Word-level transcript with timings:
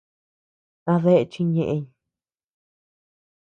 ¿A 0.91 0.95
dae 1.03 1.23
chiñeʼeñ? 1.31 1.83